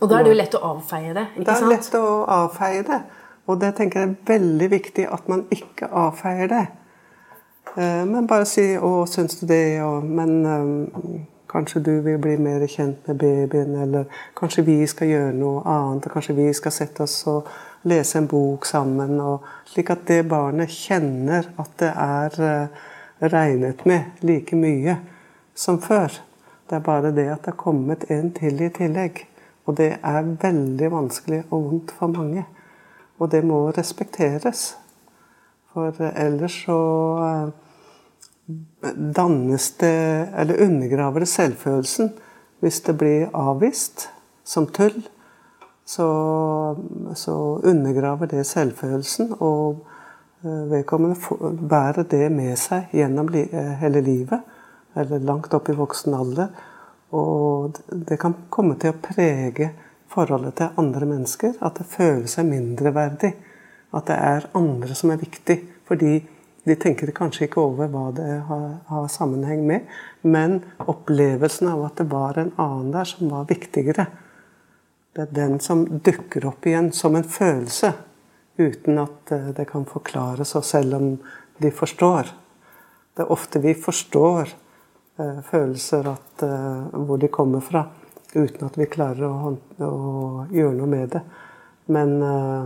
Og 0.00 0.10
da 0.10 0.18
er 0.18 0.26
det 0.26 0.34
jo 0.34 0.38
lett 0.38 0.56
å 0.58 0.62
avfeie 0.74 1.14
det? 1.16 1.26
ikke 1.32 1.44
sant? 1.44 1.46
Det 1.46 1.54
er 1.54 1.70
lett 1.70 1.94
å 1.98 2.08
avfeie 2.36 2.82
det. 2.86 3.02
Og 3.48 3.60
det 3.60 3.70
tenker 3.78 4.00
jeg 4.00 4.10
er 4.10 4.16
veldig 4.28 4.68
viktig 4.72 5.06
at 5.12 5.28
man 5.32 5.46
ikke 5.52 5.88
avfeier 5.88 6.50
det. 6.52 6.64
Eh, 7.76 8.02
men 8.08 8.28
bare 8.28 8.44
si 8.48 8.74
'Å, 8.76 9.06
syns 9.08 9.40
du 9.40 9.46
det?' 9.46 9.82
Og, 9.82 10.04
men 10.04 11.24
kanskje 11.54 11.80
du 11.80 12.00
vil 12.00 12.18
bli 12.18 12.36
mer 12.36 12.66
kjent 12.66 13.08
med 13.08 13.18
babyen, 13.18 13.76
eller 13.82 14.04
kanskje 14.36 14.64
vi 14.66 14.86
skal 14.86 15.08
gjøre 15.08 15.32
noe 15.32 15.62
annet. 15.64 16.06
og 16.06 16.12
Kanskje 16.12 16.34
vi 16.34 16.52
skal 16.52 16.72
sette 16.72 17.02
oss 17.02 17.26
og 17.30 17.48
lese 17.84 18.18
en 18.18 18.26
bok 18.26 18.66
sammen. 18.66 19.18
Slik 19.68 19.92
at 19.92 20.06
det 20.08 20.24
barnet 20.28 20.72
kjenner 20.72 21.48
at 21.60 21.72
det 21.80 21.90
er 21.92 22.38
uh, 22.40 22.84
regnet 23.32 23.84
med 23.88 24.24
like 24.24 24.56
mye 24.56 24.98
som 25.54 25.80
før. 25.82 26.12
Det 26.68 26.78
er 26.78 26.84
bare 26.84 27.12
det 27.14 27.28
at 27.32 27.44
det 27.44 27.52
er 27.52 27.60
kommet 27.60 28.06
en 28.10 28.32
til 28.34 28.62
i 28.64 28.70
tillegg. 28.72 29.24
Og 29.64 29.76
det 29.80 29.94
er 30.02 30.32
veldig 30.42 30.90
vanskelig 30.92 31.42
og 31.50 31.68
vondt 31.68 31.94
for 31.98 32.12
mange. 32.12 32.44
Og 33.18 33.30
det 33.32 33.44
må 33.44 33.68
respekteres. 33.70 34.74
For 35.72 35.94
ellers 36.12 36.60
så 36.66 36.80
uh, 37.20 37.52
dannes 39.16 39.70
det 39.80 40.28
Eller 40.38 40.60
undergraver 40.62 41.24
det 41.24 41.28
selvfølelsen 41.28 42.12
hvis 42.64 42.80
det 42.80 42.94
blir 42.96 43.32
avvist 43.36 44.06
som 44.44 44.66
tull 44.66 45.02
så, 45.84 46.76
så 47.14 47.60
undergraver 47.62 48.26
det 48.26 48.46
selvfølelsen. 48.48 49.34
Og 49.38 49.84
eh, 50.44 50.64
vedkommende 50.70 51.60
bærer 51.68 52.08
det 52.10 52.28
med 52.32 52.56
seg 52.60 52.94
gjennom 52.96 53.30
eh, 53.34 53.74
hele 53.82 54.00
livet, 54.04 54.40
eller 54.94 55.24
langt 55.26 55.54
opp 55.54 55.68
i 55.68 55.76
voksen 55.76 56.14
alder. 56.16 56.52
Og 57.14 57.76
det 57.90 58.18
kan 58.20 58.34
komme 58.50 58.78
til 58.80 58.94
å 58.94 59.00
prege 59.02 59.70
forholdet 60.10 60.56
til 60.58 60.80
andre 60.80 61.08
mennesker. 61.10 61.58
At 61.62 61.78
det 61.80 61.90
føler 61.90 62.26
seg 62.30 62.48
mindreverdig. 62.48 63.34
At 63.94 64.08
det 64.10 64.16
er 64.18 64.48
andre 64.58 64.96
som 64.98 65.12
er 65.14 65.20
viktig. 65.20 65.60
Fordi 65.86 66.16
de 66.64 66.74
tenker 66.80 67.12
kanskje 67.12 67.44
ikke 67.46 67.60
over 67.60 67.90
hva 67.92 68.08
det 68.16 68.28
har, 68.48 68.68
har 68.88 69.08
sammenheng 69.12 69.66
med. 69.68 69.84
Men 70.22 70.62
opplevelsen 70.80 71.68
av 71.74 71.84
at 71.90 72.00
det 72.00 72.08
var 72.12 72.40
en 72.40 72.54
annen 72.56 72.92
der 72.94 73.08
som 73.08 73.30
var 73.30 73.44
viktigere, 73.50 74.08
det 75.14 75.22
er 75.22 75.34
den 75.34 75.60
som 75.62 75.84
dukker 75.86 76.46
opp 76.50 76.66
igjen 76.66 76.90
som 76.92 77.14
en 77.14 77.26
følelse, 77.26 77.92
uten 78.58 78.98
at 78.98 79.32
eh, 79.34 79.50
det 79.54 79.68
kan 79.70 79.86
forklares, 79.86 80.54
og 80.58 80.64
selv 80.66 80.96
om 80.98 81.08
de 81.62 81.70
forstår. 81.70 82.32
Det 83.14 83.22
er 83.22 83.30
ofte 83.30 83.62
vi 83.62 83.76
forstår 83.78 84.50
eh, 84.50 85.38
følelser 85.46 86.10
at, 86.10 86.42
eh, 86.42 86.98
hvor 87.06 87.22
de 87.22 87.30
kommer 87.30 87.62
fra, 87.62 87.84
uten 88.34 88.66
at 88.66 88.78
vi 88.78 88.90
klarer 88.90 89.28
å, 89.28 89.54
å 89.86 90.46
gjøre 90.50 90.74
noe 90.80 90.90
med 90.90 91.14
det. 91.14 91.22
Men 91.94 92.14
uh, 92.22 92.64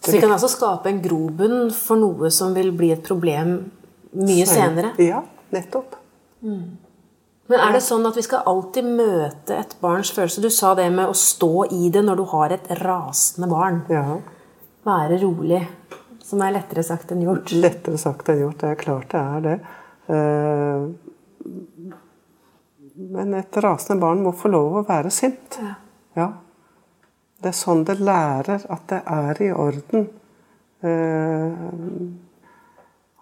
Så 0.00 0.14
vi 0.14 0.20
kan 0.22 0.30
altså 0.30 0.48
skape 0.48 0.88
en 0.88 1.00
grobunn 1.02 1.72
for 1.74 1.98
noe 1.98 2.30
som 2.30 2.54
vil 2.54 2.70
bli 2.72 2.92
et 2.94 3.02
problem 3.04 3.58
mye 4.16 4.46
senere? 4.48 4.94
Ja, 5.02 5.24
nettopp. 5.52 5.98
Mm. 6.46 6.85
Men 7.46 7.62
er 7.62 7.76
det 7.76 7.82
sånn 7.86 8.06
at 8.08 8.16
vi 8.18 8.24
skal 8.26 8.46
alltid 8.50 8.86
møte 8.96 9.54
et 9.54 9.76
barns 9.82 10.10
følelse? 10.14 10.42
Du 10.42 10.50
sa 10.50 10.72
det 10.78 10.88
med 10.94 11.06
å 11.06 11.14
stå 11.16 11.66
i 11.70 11.90
det 11.94 12.02
når 12.02 12.18
du 12.18 12.24
har 12.32 12.54
et 12.56 12.66
rasende 12.82 13.48
barn. 13.50 13.84
Ja. 13.92 14.18
Være 14.86 15.20
rolig. 15.22 15.62
Som 16.26 16.42
er 16.42 16.56
lettere 16.56 16.82
sagt 16.86 17.12
enn 17.14 17.22
gjort. 17.22 17.52
Lettere 17.54 18.00
sagt 18.02 18.32
enn 18.32 18.42
gjort. 18.42 18.58
Det 18.64 18.72
er 18.72 18.80
klart 18.80 19.12
det 19.14 19.22
er 19.22 19.46
det. 19.46 19.56
Eh, 20.10 20.88
men 23.16 23.38
et 23.38 23.62
rasende 23.62 24.02
barn 24.02 24.26
må 24.26 24.34
få 24.34 24.50
lov 24.50 24.80
å 24.80 24.84
være 24.88 25.14
sint. 25.14 25.60
Ja. 25.62 25.74
ja. 26.18 26.28
Det 27.38 27.52
er 27.52 27.58
sånn 27.62 27.86
det 27.86 28.00
lærer 28.00 28.66
at 28.74 28.86
det 28.90 29.02
er 29.06 29.42
i 29.44 29.52
orden. 29.54 30.08
Eh, 30.82 31.50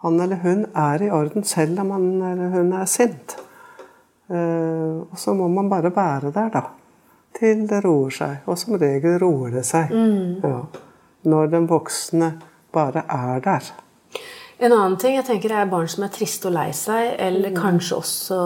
han 0.04 0.20
eller 0.20 0.40
hun 0.44 0.64
er 0.72 1.02
i 1.04 1.10
orden 1.12 1.44
selv 1.48 1.84
om 1.84 1.92
han 1.92 2.06
eller 2.32 2.56
hun 2.56 2.72
er 2.80 2.88
sint. 2.88 3.36
Eh, 4.30 4.96
og 5.04 5.18
så 5.20 5.34
må 5.36 5.48
man 5.52 5.68
bare 5.68 5.92
være 5.94 6.32
der, 6.34 6.50
da. 6.54 6.64
Til 7.34 7.64
det 7.68 7.82
roer 7.84 8.14
seg. 8.14 8.44
Og 8.46 8.58
som 8.58 8.76
regel 8.80 9.18
roer 9.22 9.58
det 9.58 9.64
seg. 9.68 9.90
Mm. 9.90 10.44
Ja. 10.44 10.60
Når 11.30 11.50
den 11.52 11.68
voksne 11.68 12.34
bare 12.74 13.04
er 13.08 13.40
der. 13.44 13.72
En 14.62 14.72
annen 14.72 14.96
ting 15.00 15.16
jeg 15.16 15.26
tenker 15.26 15.52
er 15.52 15.70
barn 15.70 15.88
som 15.90 16.06
er 16.06 16.12
triste 16.14 16.48
og 16.48 16.54
lei 16.54 16.68
seg, 16.76 17.16
eller 17.18 17.50
mm. 17.50 17.58
kanskje 17.58 17.96
også 17.98 18.38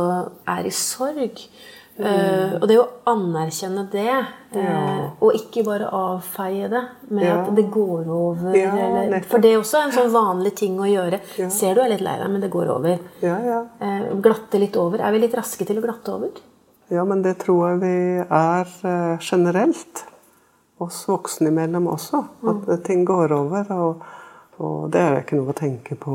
er 0.49 0.69
i 0.69 0.73
sorg. 0.75 1.43
Uh, 1.99 2.61
og 2.61 2.69
det 2.71 2.77
å 2.79 2.85
anerkjenne 3.11 3.83
det, 3.91 4.13
uh, 4.55 4.59
ja. 4.59 4.83
og 5.19 5.35
ikke 5.35 5.65
bare 5.67 5.89
avfeie 5.91 6.69
det 6.71 6.83
med 7.11 7.25
ja. 7.27 7.41
at 7.41 7.49
det 7.57 7.65
går 7.75 8.07
over. 8.15 8.53
Ja, 8.55 8.71
eller, 9.01 9.25
for 9.27 9.43
det 9.43 9.51
er 9.51 9.59
også 9.59 9.81
en 9.83 9.95
sånn 9.97 10.13
vanlig 10.15 10.53
ting 10.61 10.77
å 10.79 10.87
gjøre. 10.87 11.19
Ser 11.51 11.75
du 11.75 11.83
er 11.83 11.91
litt 11.91 12.05
lei 12.07 12.15
deg, 12.21 12.31
men 12.31 12.45
det 12.45 12.53
går 12.55 12.71
over. 12.77 13.03
Uh, 13.25 14.13
glatte 14.23 14.61
litt 14.63 14.79
over. 14.79 15.03
Er 15.03 15.17
vi 15.17 15.25
litt 15.25 15.35
raske 15.39 15.67
til 15.67 15.81
å 15.81 15.83
glatte 15.89 16.15
over? 16.15 16.39
Ja, 16.95 17.03
men 17.05 17.25
det 17.27 17.35
tror 17.43 17.65
jeg 17.73 17.83
vi 17.83 17.97
er 18.23 18.71
generelt. 19.19 20.05
Oss 20.79 21.03
voksne 21.11 21.51
imellom 21.51 21.91
også. 21.91 22.23
At 22.47 22.63
mm. 22.71 22.85
ting 22.87 23.03
går 23.09 23.35
over. 23.35 23.75
Og, 23.75 24.07
og 24.63 24.87
det 24.95 25.03
er 25.03 25.21
ikke 25.25 25.41
noe 25.41 25.51
å 25.51 25.59
tenke 25.59 25.99
på. 25.99 26.15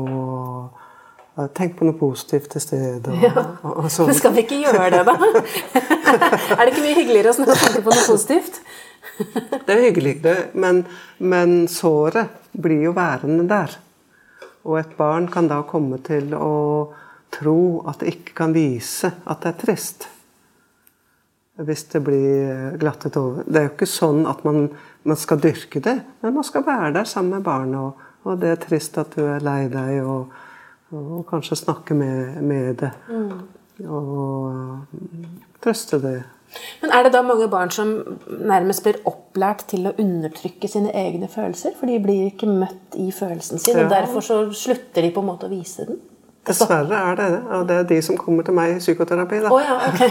Tenk 1.34 1.72
på 1.80 1.86
noe 1.88 1.96
positivt 1.98 2.52
til 2.54 2.62
stedet. 2.62 3.14
Ja. 3.18 3.32
Og, 3.66 3.88
sånn. 3.90 4.06
Men 4.06 4.14
skal 4.14 4.34
vi 4.36 4.44
ikke 4.44 4.60
gjøre 4.62 4.90
det, 4.94 5.00
da? 5.08 5.14
er 6.54 6.60
det 6.60 6.68
ikke 6.70 6.84
mye 6.84 6.98
hyggeligere 7.00 7.32
å 7.34 7.46
tenke 7.48 7.82
på 7.82 7.90
noe 7.90 8.04
positivt? 8.06 8.60
det 9.18 9.74
er 9.74 9.82
hyggeligere, 9.88 10.34
men, 10.54 10.84
men, 11.18 11.56
såret 11.70 12.30
blir 12.54 12.86
jo 12.86 12.94
værende 12.94 13.48
der. 13.50 13.74
Og 14.62 14.78
et 14.78 14.94
barn 14.96 15.26
kan 15.30 15.50
da 15.50 15.64
komme 15.66 15.98
til 16.06 16.30
å 16.38 16.54
tro 17.34 17.58
at 17.90 18.04
det 18.04 18.14
ikke 18.14 18.38
kan 18.38 18.54
vise 18.54 19.10
at 19.10 19.42
det 19.42 19.50
er 19.50 19.60
trist. 19.64 20.08
Hvis 21.66 21.84
det 21.90 22.00
blir 22.02 22.78
glattet 22.78 23.18
over. 23.18 23.42
Det 23.42 23.58
er 23.58 23.68
jo 23.68 23.74
ikke 23.74 23.90
sånn 23.90 24.22
at 24.30 24.46
man, 24.46 24.68
man 25.02 25.18
skal 25.18 25.42
dyrke 25.42 25.82
det, 25.82 25.98
men 26.22 26.38
man 26.38 26.46
skal 26.46 26.62
være 26.66 26.94
der 27.00 27.10
sammen 27.10 27.40
med 27.40 27.46
barnet. 27.46 27.78
Og, 27.82 28.10
og 28.22 28.38
det 28.42 28.54
er 28.54 28.66
trist 28.68 29.02
at 29.02 29.18
du 29.18 29.26
er 29.26 29.42
lei 29.42 29.64
deg. 29.70 29.98
og 30.06 30.53
og 30.92 31.24
kanskje 31.30 31.56
snakke 31.56 31.94
med, 31.94 32.42
med 32.42 32.74
det. 32.82 32.90
Mm. 33.08 33.88
Og 33.88 34.86
trøste 35.64 35.98
det. 36.02 36.22
Men 36.82 36.92
er 36.94 37.02
det 37.02 37.12
da 37.14 37.22
mange 37.22 37.48
barn 37.50 37.70
som 37.74 37.94
nærmest 38.28 38.84
blir 38.84 39.00
opplært 39.08 39.64
til 39.72 39.88
å 39.88 39.94
undertrykke 39.98 40.68
sine 40.70 40.92
egne 40.94 41.28
følelser? 41.30 41.74
For 41.78 41.90
de 41.90 41.98
blir 42.02 42.28
ikke 42.30 42.46
møtt 42.50 42.98
i 43.00 43.10
følelsen 43.14 43.58
sin, 43.58 43.78
ja. 43.78 43.86
og 43.86 43.90
derfor 43.90 44.24
så 44.24 44.42
slutter 44.54 45.02
de 45.02 45.10
på 45.14 45.24
en 45.24 45.30
måte 45.32 45.48
å 45.48 45.52
vise 45.52 45.88
den? 45.88 45.98
Dessverre 46.44 46.98
er 47.10 47.16
det 47.16 47.26
det. 47.32 47.40
Og 47.56 47.68
det 47.68 47.76
er 47.80 47.86
de 47.88 47.98
som 48.04 48.18
kommer 48.20 48.44
til 48.44 48.56
meg 48.56 48.74
i 48.74 48.78
psykoterapi. 48.82 49.40
da. 49.46 49.52
Oh, 49.52 49.62
ja, 49.64 49.78
okay. 49.88 50.10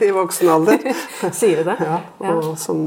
I 0.08 0.10
voksen 0.14 0.50
alder. 0.50 0.82
Sier 1.40 1.62
du 1.62 1.70
det? 1.70 1.76
Ja, 1.86 2.00
og 2.32 2.58
som 2.58 2.82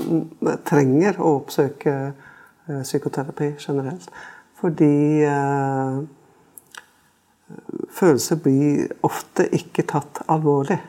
trenger 0.67 1.21
å 1.23 1.37
oppsøke 1.39 1.95
eh, 2.11 2.81
psykoterapi 2.83 3.53
generelt. 3.63 4.11
Fordi 4.63 5.23
eh, 5.27 5.97
følelser 7.91 8.39
blir 8.39 8.93
ofte 9.03 9.49
ikke 9.51 9.83
tatt 9.91 10.23
alvorlig. 10.31 10.79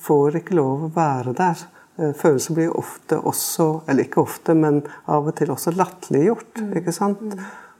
Får 0.00 0.40
ikke 0.40 0.56
lov 0.56 0.86
å 0.86 0.92
være 0.94 1.36
der. 1.36 1.66
Eh, 2.00 2.14
følelser 2.16 2.56
blir 2.56 2.72
ofte 2.72 3.20
også, 3.20 3.68
eller 3.86 4.08
ikke 4.08 4.24
ofte, 4.24 4.56
men 4.56 4.80
av 5.04 5.28
og 5.28 5.36
til 5.36 5.52
også 5.52 5.76
latterliggjort. 5.76 6.64
Mm. 6.64 6.74
ikke 6.80 6.96
sant? 6.96 7.36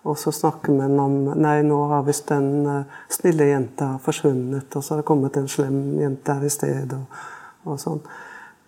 Og 0.06 0.18
så 0.20 0.30
snakker 0.32 0.76
man 0.76 1.00
om 1.02 1.16
Nei, 1.34 1.58
nå 1.66 1.80
har 1.90 2.04
visst 2.06 2.28
den 2.30 2.62
uh, 2.68 3.00
snille 3.10 3.48
jenta 3.48 3.96
forsvunnet, 4.04 4.70
og 4.70 4.84
så 4.84 4.94
har 4.94 5.02
det 5.02 5.08
kommet 5.08 5.36
en 5.40 5.48
slem 5.50 5.80
jente 5.98 6.36
her 6.36 6.46
i 6.46 6.52
sted, 6.52 6.94
Og, 6.94 7.24
og 7.66 7.80
sånn. 7.82 8.04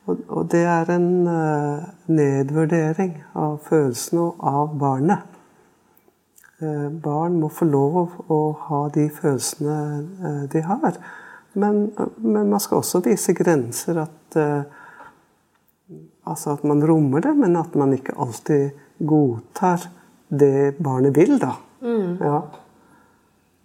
Og, 0.09 0.25
og, 0.27 0.49
det 0.51 0.65
er 0.67 0.91
en 0.97 1.11
uh, 1.29 1.87
nedvurdering 2.11 3.21
av 3.39 3.61
følelsene 3.69 4.25
og 4.25 4.49
av 4.51 4.73
barnet. 4.81 5.38
Uh, 6.59 6.89
barn 6.91 7.39
må 7.39 7.51
få 7.55 7.69
lov 7.69 8.17
å 8.35 8.41
ha 8.67 8.83
de 8.95 9.07
følelsene 9.15 10.47
de 10.53 10.65
har. 10.67 10.99
Men, 11.59 11.85
men, 12.17 12.51
man 12.51 12.61
skal 12.63 12.83
også 12.83 13.03
vise 13.07 13.35
grenser. 13.37 14.03
At, 14.03 14.39
altså 16.29 16.57
at 16.57 16.67
man 16.69 16.83
rommer 16.87 17.25
det, 17.25 17.35
men 17.39 17.57
at 17.59 17.79
man 17.79 17.95
ikke 17.97 18.17
alltid 18.19 18.75
godtar 18.99 19.87
det 20.29 20.77
barnet 20.83 21.17
vil, 21.17 21.39
da. 21.41 21.55
Mm. 21.83 22.19
Ja. 22.21 22.41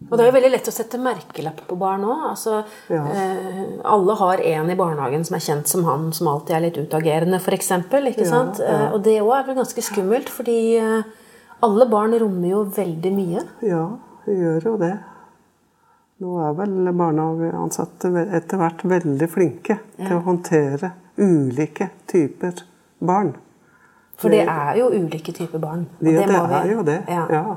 Og 0.10 0.18
det 0.18 0.24
er 0.24 0.30
jo 0.30 0.36
veldig 0.36 0.52
lett 0.52 0.68
å 0.68 0.74
sette 0.74 1.00
merkelapp 1.02 1.64
på 1.68 1.78
barn 1.80 2.04
òg. 2.08 2.24
Altså, 2.34 2.62
ja. 2.92 3.04
eh, 3.08 3.60
alle 3.88 4.16
har 4.20 4.44
en 4.52 4.72
i 4.72 4.78
barnehagen 4.80 5.24
som 5.28 5.38
er 5.38 5.46
kjent 5.46 5.72
som 5.72 5.86
han 5.88 6.10
som 6.16 6.30
alltid 6.32 6.58
er 6.58 6.66
litt 6.66 6.80
utagerende, 6.80 7.40
f.eks. 7.40 7.72
Ja, 7.72 7.82
ja. 7.96 8.40
eh, 8.68 8.88
og 8.92 9.04
det 9.06 9.20
òg 9.22 9.34
er 9.38 9.46
vel 9.50 9.60
ganske 9.62 9.86
skummelt, 9.86 10.32
fordi 10.34 10.58
eh, 10.82 11.06
alle 11.64 11.88
barn 11.90 12.16
rommer 12.20 12.50
jo 12.52 12.62
veldig 12.76 13.12
mye. 13.16 13.44
Ja, 13.66 13.86
de 14.26 14.36
gjør 14.38 14.70
jo 14.72 14.76
det. 14.82 14.94
Nå 16.24 16.36
er 16.46 16.54
vel 16.56 16.92
barnehageansatte 16.96 18.12
etter 18.38 18.60
hvert 18.62 18.84
veldig 18.88 19.28
flinke 19.32 19.80
til 19.98 20.14
å 20.18 20.24
håndtere 20.28 20.94
ulike 21.20 21.90
typer 22.10 22.64
barn. 23.04 23.34
For 24.20 24.32
det 24.32 24.44
er 24.46 24.78
jo 24.80 24.92
ulike 24.94 25.34
typer 25.36 25.60
barn. 25.60 25.88
Ja, 26.00 26.24
det, 26.24 26.28
det 26.30 26.60
er 26.60 26.72
jo 26.72 26.84
det. 26.88 27.00
Ja. 27.12 27.24
ja. 27.34 27.56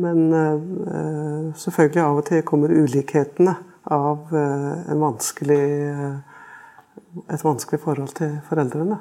Men 0.00 0.20
uh, 0.30 1.54
selvfølgelig 1.58 2.02
av 2.04 2.20
og 2.20 2.26
til 2.28 2.44
kommer 2.46 2.70
ulikhetene 2.70 3.56
av 3.90 4.30
uh, 4.30 4.92
vanskelig, 5.00 5.64
uh, 5.90 7.24
et 7.26 7.42
vanskelig 7.42 7.82
forhold 7.82 8.14
til 8.20 8.36
foreldrene. 8.46 9.00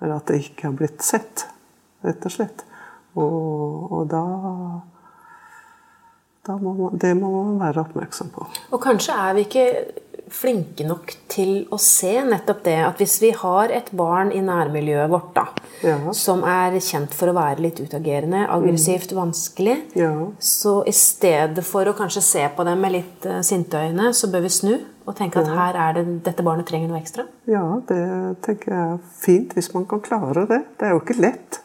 Eller 0.00 0.16
at 0.16 0.30
det 0.30 0.40
ikke 0.46 0.70
har 0.70 0.78
blitt 0.78 1.04
sett, 1.04 1.44
rett 2.06 2.24
og 2.24 2.34
slett. 2.38 2.64
Og, 3.16 3.92
og 3.92 4.10
da, 4.10 4.24
da 6.46 6.58
må 6.60 6.74
man, 6.76 6.98
Det 7.00 7.14
må 7.16 7.30
man 7.32 7.56
være 7.62 7.86
oppmerksom 7.86 8.34
på. 8.34 8.44
Og 8.72 8.82
kanskje 8.82 9.16
er 9.16 9.38
vi 9.38 9.46
ikke 9.48 9.66
flinke 10.32 10.84
nok 10.86 11.12
til 11.30 11.52
å 11.72 11.78
se 11.80 12.12
nettopp 12.24 12.60
det 12.66 12.76
at 12.84 13.00
hvis 13.00 13.16
vi 13.22 13.30
har 13.36 13.72
et 13.74 13.90
barn 13.96 14.30
i 14.34 14.42
nærmiljøet 14.44 15.10
vårt 15.10 15.30
da, 15.36 15.44
ja. 15.84 15.96
som 16.16 16.44
er 16.48 16.78
kjent 16.84 17.14
for 17.16 17.30
å 17.30 17.36
være 17.36 17.64
litt 17.64 17.80
utagerende, 17.80 18.44
aggressivt, 18.52 19.12
mm. 19.12 19.18
vanskelig, 19.18 19.76
ja. 19.98 20.12
så 20.38 20.80
i 20.88 20.94
stedet 20.96 21.64
for 21.66 21.88
å 21.88 21.96
kanskje 21.98 22.24
se 22.24 22.44
på 22.54 22.66
dem 22.68 22.84
med 22.84 22.96
litt 22.98 23.28
uh, 23.28 23.40
sinte 23.46 23.80
øyne, 23.88 24.12
så 24.16 24.30
bør 24.32 24.44
vi 24.46 24.52
snu 24.52 24.74
og 25.08 25.16
tenke 25.16 25.40
at 25.40 25.48
her 25.48 25.78
er 25.86 25.96
det, 25.96 26.04
dette 26.26 26.44
barnet 26.44 26.68
trenger 26.68 26.90
noe 26.90 27.00
ekstra? 27.00 27.24
Ja, 27.48 27.64
det 27.88 28.02
tenker 28.44 28.74
jeg 28.74 28.98
er 28.98 29.00
fint 29.22 29.56
hvis 29.56 29.72
man 29.72 29.88
kan 29.88 30.04
klare 30.04 30.44
det. 30.50 30.60
Det 30.76 30.88
er 30.88 30.96
jo 30.96 31.00
ikke 31.00 31.20
lett 31.22 31.62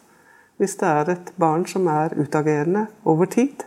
hvis 0.62 0.76
det 0.80 0.90
er 0.90 1.14
et 1.14 1.32
barn 1.40 1.66
som 1.70 1.88
er 1.92 2.16
utagerende 2.20 2.88
over 3.10 3.26
tid. 3.26 3.66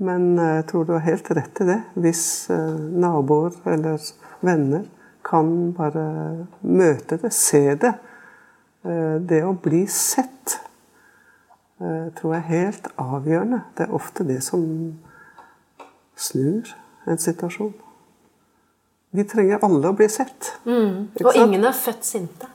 Men 0.00 0.38
eh, 0.38 0.54
jeg 0.60 0.66
tror 0.70 0.84
du 0.84 0.94
har 0.96 1.04
helt 1.04 1.30
rett 1.36 1.60
i 1.60 1.68
det. 1.68 1.80
Hvis 2.00 2.24
eh, 2.52 2.80
naboer 3.04 3.56
eller 3.68 4.00
venner 4.40 4.86
kan 5.26 5.72
bare 5.76 6.06
møte 6.64 7.20
det, 7.20 7.32
se 7.36 7.62
det. 7.80 7.92
Eh, 8.84 9.16
det 9.20 9.42
å 9.44 9.54
bli 9.54 9.84
sett 9.86 10.58
tror 11.80 12.34
jeg 12.34 12.42
er 12.42 12.50
helt 12.50 12.88
avgjørende. 13.00 13.62
Det 13.72 13.86
er 13.86 13.92
ofte 13.96 14.24
det 14.28 14.42
som 14.44 14.60
snur 16.12 16.68
en 17.08 17.20
situasjon. 17.22 17.70
Vi 19.16 19.24
trenger 19.24 19.64
alle 19.64 19.88
å 19.88 19.96
bli 19.96 20.08
sett. 20.12 20.50
Mm. 20.68 21.06
Og 21.24 21.38
ingen 21.40 21.64
er 21.64 21.72
født 21.72 22.04
sinte. 22.04 22.50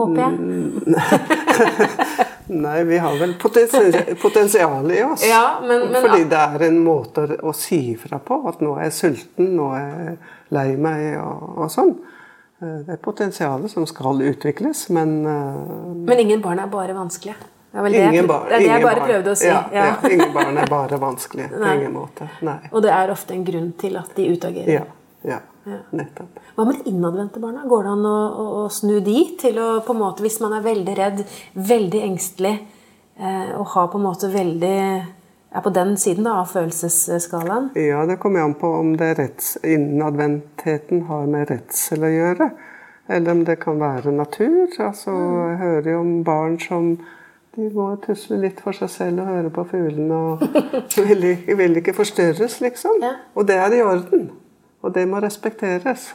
Håper 0.00 0.22
jeg. 0.24 1.36
Nei, 2.64 2.84
vi 2.88 2.98
har 2.98 3.16
vel 3.20 3.34
potensial 3.38 4.92
i 4.92 5.02
oss. 5.04 5.24
Ja, 5.28 5.58
men, 5.60 5.90
men, 5.92 6.00
Fordi 6.00 6.24
det 6.30 6.38
er 6.38 6.62
en 6.70 6.78
måte 6.80 7.26
å 7.44 7.52
si 7.52 7.90
ifra 7.92 8.20
på. 8.24 8.40
At 8.48 8.62
nå 8.64 8.72
er 8.78 8.88
jeg 8.88 8.96
sulten, 8.96 9.50
nå 9.58 9.68
er 9.76 9.90
jeg 9.90 10.14
lei 10.56 10.70
meg 10.80 11.18
og, 11.20 11.58
og 11.58 11.72
sånn. 11.72 11.92
Eh, 12.62 12.78
det 12.86 12.96
er 12.96 13.02
potensialet 13.04 13.70
som 13.70 13.84
skal 13.86 14.24
utvikles, 14.30 14.88
men 14.96 15.20
uh, 15.26 15.92
Men 16.08 16.24
ingen 16.24 16.40
barn 16.42 16.58
er 16.58 16.72
bare 16.72 16.96
vanskelige? 16.96 17.36
Det, 17.70 17.82
det, 17.92 18.00
ingen 18.08 18.26
bar, 18.26 18.46
det 18.48 18.54
er 18.56 18.62
det 18.64 18.68
jeg 18.70 18.82
bare 18.82 18.96
barn, 18.96 19.10
prøvde 19.10 19.32
å 19.34 19.36
si. 19.38 19.46
Ja, 19.46 19.60
ja. 19.72 19.84
ja, 19.90 20.10
ingen 20.16 20.32
barn 20.32 20.56
er 20.56 20.70
bare 20.72 20.98
vanskelige. 20.98 21.50
På 21.52 21.74
ingen 21.76 21.92
måte. 21.94 22.30
Nei. 22.48 22.58
Og 22.72 22.82
det 22.82 22.94
er 22.96 23.12
ofte 23.12 23.36
en 23.36 23.44
grunn 23.46 23.70
til 23.78 23.98
at 24.00 24.16
de 24.16 24.24
utagerer. 24.32 24.72
Ja, 24.72 24.86
ja. 25.28 25.42
Nettopp. 25.98 26.40
Hva 26.56 26.64
med 26.66 26.80
de 26.80 26.92
innadvendte 26.92 27.42
barna? 27.42 27.66
Går 27.68 27.86
det 27.86 27.92
an 27.96 28.08
å, 28.08 28.16
å, 28.16 28.46
å, 28.62 28.64
snu 28.72 28.98
de 29.04 29.20
til 29.40 29.60
å 29.62 29.68
på 29.86 29.94
en 29.94 30.02
måte, 30.02 30.24
Hvis 30.24 30.40
man 30.44 30.56
er 30.56 30.66
veldig 30.66 30.96
redd, 30.98 31.22
veldig 31.54 32.02
engstelig, 32.08 32.56
eh, 33.18 33.54
og 33.58 33.70
har 33.74 33.92
på 33.92 34.00
en 34.00 34.08
måte 34.08 34.32
veldig 34.32 34.80
er 35.48 35.64
på 35.64 35.70
den 35.72 35.96
siden 35.96 36.26
da, 36.28 36.38
av 36.42 36.50
følelsesskalaen? 36.52 37.70
Ja, 37.78 38.04
det 38.06 38.18
kommer 38.20 38.44
an 38.44 38.56
på 38.60 38.68
om 38.80 38.96
det 39.00 39.14
retts, 39.18 39.56
innadvendtheten 39.64 41.06
har 41.08 41.28
med 41.30 41.48
redsel 41.50 42.04
å 42.04 42.12
gjøre. 42.12 42.50
Eller 43.08 43.32
om 43.32 43.44
det 43.48 43.56
kan 43.62 43.78
være 43.80 44.12
natur. 44.12 44.66
Altså, 44.84 45.14
jeg 45.48 45.60
hører 45.62 45.92
jo 45.94 46.00
om 46.02 46.10
barn 46.24 46.58
som 46.60 46.90
de 47.56 47.70
må 47.72 47.88
tusle 48.04 48.36
litt 48.42 48.60
for 48.60 48.76
seg 48.76 48.90
selv 48.92 49.22
og 49.24 49.30
høre 49.32 49.52
på 49.54 49.64
fuglene. 49.70 50.18
og 50.18 50.44
vil, 51.08 51.24
vil 51.62 51.80
ikke 51.80 51.96
forstyrres, 51.96 52.60
liksom. 52.60 53.00
Og 53.34 53.48
det 53.48 53.56
er 53.56 53.78
i 53.78 53.80
orden. 53.82 54.28
Og 54.88 54.94
det 54.94 55.04
må 55.08 55.20
respekteres. 55.20 56.08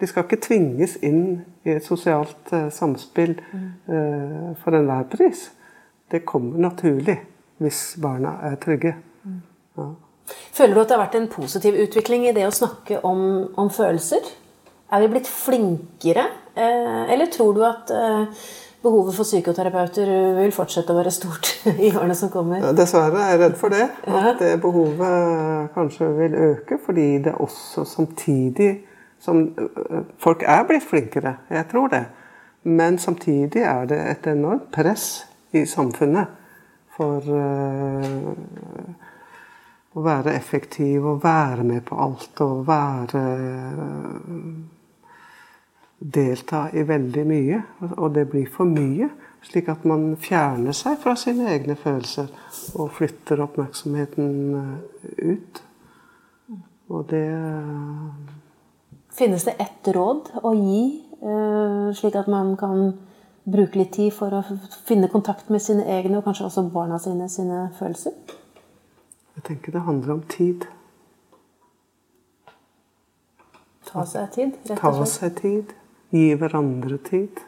De 0.00 0.06
skal 0.06 0.24
ikke 0.24 0.40
tvinges 0.46 0.94
inn 1.04 1.40
i 1.66 1.74
et 1.74 1.84
sosialt 1.84 2.52
uh, 2.54 2.68
samspill 2.72 3.34
uh, 3.34 4.52
for 4.62 4.78
enhver 4.78 5.08
pris. 5.10 5.48
Det 6.10 6.22
kommer 6.26 6.62
naturlig 6.70 7.18
hvis 7.60 7.82
barna 8.00 8.38
er 8.46 8.54
trygge. 8.62 8.94
Ja. 9.76 9.88
Føler 10.54 10.74
du 10.74 10.80
at 10.80 10.88
det 10.88 10.96
har 10.96 11.02
vært 11.02 11.18
en 11.18 11.28
positiv 11.32 11.76
utvikling 11.82 12.28
i 12.28 12.34
det 12.36 12.46
å 12.46 12.54
snakke 12.54 13.02
om, 13.06 13.22
om 13.58 13.70
følelser? 13.74 14.30
Er 14.90 15.04
vi 15.04 15.10
blitt 15.12 15.28
flinkere? 15.30 16.24
Eh, 16.54 17.02
eller 17.12 17.30
tror 17.34 17.54
du 17.58 17.64
at 17.66 17.90
eh, 17.94 18.46
behovet 18.82 19.16
for 19.16 19.28
psykoterapeuter 19.28 20.10
vil 20.38 20.52
fortsette 20.54 20.92
å 20.92 20.98
være 20.98 21.12
stort 21.14 21.50
i 21.86 21.90
årene 21.92 22.16
som 22.18 22.32
kommer? 22.32 22.64
Dessverre 22.76 23.24
er 23.24 23.34
jeg 23.34 23.42
redd 23.44 23.58
for 23.60 23.74
det. 23.74 23.88
At 24.06 24.40
det 24.40 24.54
behovet 24.62 25.74
kanskje 25.74 26.12
vil 26.18 26.38
øke. 26.50 26.80
Fordi 26.84 27.08
det 27.26 27.36
også 27.36 27.84
samtidig 27.88 28.72
som 29.20 29.50
Folk 30.18 30.42
er 30.48 30.62
blitt 30.64 30.86
flinkere, 30.88 31.34
jeg 31.52 31.66
tror 31.68 31.90
det. 31.92 32.04
Men 32.62 32.98
samtidig 32.98 33.62
er 33.62 33.84
det 33.84 33.98
et 34.10 34.26
enormt 34.32 34.70
press 34.72 35.26
i 35.52 35.66
samfunnet 35.68 36.26
for 36.96 37.24
uh, 37.24 38.32
å 39.96 40.04
være 40.04 40.34
effektiv 40.36 41.06
og 41.08 41.22
være 41.24 41.64
med 41.64 41.84
på 41.88 41.96
alt 42.00 42.42
og 42.44 42.66
være 42.68 43.22
uh, 43.76 44.79
delta 46.00 46.70
i 46.72 46.82
veldig 46.88 47.24
mye, 47.28 47.62
og 47.96 48.14
det 48.14 48.28
blir 48.32 48.48
for 48.50 48.68
mye. 48.68 49.10
Slik 49.44 49.70
at 49.72 49.84
man 49.88 50.16
fjerner 50.20 50.76
seg 50.76 50.98
fra 51.00 51.14
sine 51.16 51.48
egne 51.48 51.76
følelser 51.80 52.28
og 52.76 52.90
flytter 52.96 53.40
oppmerksomheten 53.40 54.34
eh, 54.58 55.30
ut. 55.32 55.62
Og 56.90 57.06
det 57.12 57.24
eh, 57.24 58.36
Finnes 59.16 59.44
det 59.44 59.56
ett 59.60 59.88
råd 59.90 60.28
å 60.46 60.52
gi, 60.54 60.82
eh, 61.20 61.88
slik 61.96 62.14
at 62.20 62.28
man 62.30 62.52
kan 62.60 62.92
bruke 63.50 63.80
litt 63.80 63.94
tid 63.96 64.12
for 64.14 64.36
å 64.36 64.42
finne 64.86 65.08
kontakt 65.10 65.50
med 65.50 65.64
sine 65.64 65.86
egne, 65.88 66.20
og 66.20 66.28
kanskje 66.28 66.46
også 66.46 66.68
barna 66.72 67.00
sine, 67.02 67.28
sine 67.28 67.64
følelser? 67.78 68.14
Jeg 69.34 69.44
tenker 69.48 69.72
det 69.72 69.82
handler 69.88 70.14
om 70.18 70.22
tid. 70.30 70.68
Ta 73.88 74.04
seg 74.06 74.30
tid, 74.36 74.56
rett 74.68 74.84
og 74.84 75.00
slett? 75.00 75.00
Ta 75.00 75.10
seg 75.16 75.36
tid. 75.40 75.76
Gi 76.10 76.26
hverandre 76.34 76.98
tid 77.06 77.38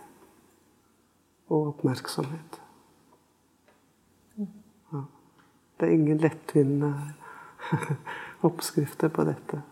og 1.52 1.72
oppmerksomhet. 1.72 2.60
Ja. 4.38 5.02
Det 5.78 5.88
er 5.88 5.96
ingen 5.96 6.22
lettvinte 6.22 6.92
oppskrifter 8.48 9.12
på 9.12 9.26
dette. 9.28 9.62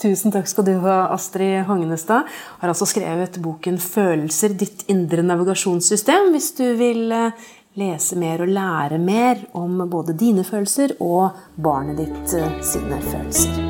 Tusen 0.00 0.32
takk 0.32 0.48
skal 0.48 0.64
du 0.64 0.72
ha, 0.80 1.10
Astrid 1.12 1.66
Hognestad. 1.68 2.28
Har 2.62 2.72
altså 2.72 2.88
skrevet 2.88 3.36
boken 3.44 3.76
'Følelser 3.76 4.56
ditt 4.56 4.86
indre 4.88 5.22
navigasjonssystem', 5.22 6.30
hvis 6.32 6.52
du 6.56 6.64
vil 6.80 7.12
eh, 7.12 7.50
lese 7.76 8.16
mer 8.16 8.40
og 8.40 8.48
lære 8.48 8.98
mer 8.98 9.44
om 9.52 9.84
både 9.90 10.16
dine 10.16 10.44
følelser 10.44 10.96
og 11.00 11.36
barnet 11.56 12.00
ditt 12.00 12.34
eh, 12.40 12.56
sine 12.64 13.02
følelser. 13.10 13.69